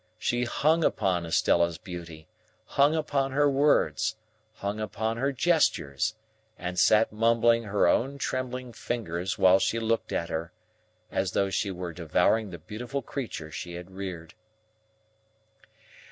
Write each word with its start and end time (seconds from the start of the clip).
She 0.17 0.45
hung 0.45 0.83
upon 0.83 1.27
Estella's 1.27 1.77
beauty, 1.77 2.27
hung 2.65 2.95
upon 2.95 3.33
her 3.33 3.47
words, 3.47 4.15
hung 4.55 4.79
upon 4.79 5.17
her 5.17 5.31
gestures, 5.31 6.15
and 6.57 6.79
sat 6.79 7.11
mumbling 7.13 7.65
her 7.65 7.85
own 7.87 8.17
trembling 8.17 8.73
fingers 8.73 9.37
while 9.37 9.59
she 9.59 9.77
looked 9.79 10.11
at 10.11 10.29
her, 10.29 10.51
as 11.11 11.33
though 11.33 11.51
she 11.51 11.69
were 11.69 11.93
devouring 11.93 12.49
the 12.49 12.57
beautiful 12.57 13.03
creature 13.03 13.51
she 13.51 13.73
had 13.75 13.91
reared. 13.91 14.33